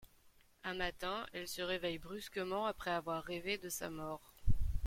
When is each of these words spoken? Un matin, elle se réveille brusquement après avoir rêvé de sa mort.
Un 0.63 0.73
matin, 0.73 1.27
elle 1.31 1.47
se 1.47 1.61
réveille 1.61 1.99
brusquement 1.99 2.65
après 2.65 2.89
avoir 2.89 3.23
rêvé 3.23 3.59
de 3.59 3.69
sa 3.69 3.91
mort. 3.91 4.33